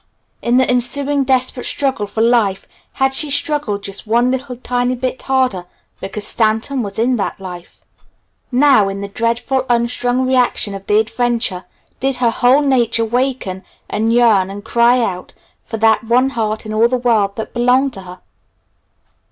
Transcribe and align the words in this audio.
In 0.41 0.57
the 0.57 0.67
ensuing 0.67 1.23
desperate 1.23 1.67
struggle 1.67 2.07
for 2.07 2.21
life 2.21 2.67
had 2.93 3.13
she 3.13 3.29
struggled 3.29 3.83
just 3.83 4.07
one 4.07 4.31
little 4.31 4.55
tiny 4.57 4.95
bit 4.95 5.21
harder 5.21 5.67
because 5.99 6.25
Stanton 6.25 6.81
was 6.81 6.97
in 6.97 7.17
that 7.17 7.39
life? 7.39 7.85
Now, 8.51 8.89
in 8.89 9.01
the 9.01 9.07
dreadful, 9.07 9.63
unstrung 9.69 10.25
reaction 10.25 10.73
of 10.73 10.87
the 10.87 10.97
adventure, 10.97 11.65
did 11.99 12.15
her 12.15 12.31
whole 12.31 12.61
nature 12.63 13.05
waken 13.05 13.63
and 13.87 14.11
yearn 14.11 14.49
and 14.49 14.65
cry 14.65 15.01
out 15.01 15.35
for 15.63 15.77
that 15.77 16.03
one 16.03 16.31
heart 16.31 16.65
in 16.65 16.73
all 16.73 16.87
the 16.87 16.97
world 16.97 17.35
that 17.35 17.53
belonged 17.53 17.93
to 17.93 18.01
her? 18.01 18.21